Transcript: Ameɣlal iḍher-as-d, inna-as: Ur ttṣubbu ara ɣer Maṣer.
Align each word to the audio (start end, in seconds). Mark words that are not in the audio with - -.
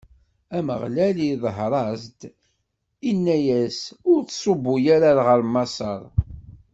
Ameɣlal 0.57 1.17
iḍher-as-d, 1.33 2.19
inna-as: 3.09 3.79
Ur 4.11 4.19
ttṣubbu 4.23 4.75
ara 4.95 5.11
ɣer 5.27 5.39
Maṣer. 5.53 6.01